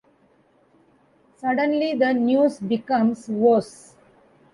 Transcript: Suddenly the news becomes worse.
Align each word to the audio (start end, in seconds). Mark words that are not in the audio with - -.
Suddenly 1.37 1.93
the 1.93 2.11
news 2.11 2.59
becomes 2.59 3.29
worse. 3.29 3.93